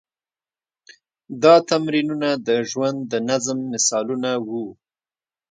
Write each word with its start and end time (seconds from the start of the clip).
دا 1.43 1.53
تمرینونه 1.69 2.29
د 2.47 2.49
ژوند 2.69 2.99
د 3.11 3.13
نظم 3.29 3.57
مثالونه 3.73 4.31
وو. 4.47 4.65